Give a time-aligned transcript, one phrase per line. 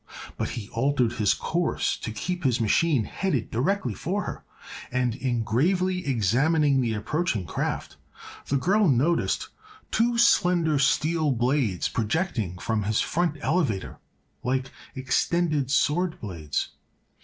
[0.35, 4.43] But he altered his course to keep his machine headed directly for her
[4.91, 7.97] and in gravely examining the approaching craft
[8.47, 9.49] the girl noticed
[9.91, 13.99] two slender steel blades projecting from his front elevator,
[14.41, 16.69] like extended sword blades.